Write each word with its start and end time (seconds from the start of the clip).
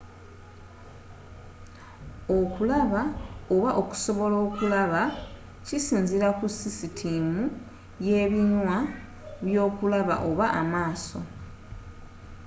okulaba 2.37 3.01
oba 3.53 3.69
okusobola 3.81 4.35
okulaba 4.47 5.01
kisinzira 5.65 6.27
ku 6.37 6.45
sisitimu 6.59 7.41
yebinywa 8.07 8.77
byokulaba 9.45 10.15
oba 10.29 10.45
amaaso 10.61 11.19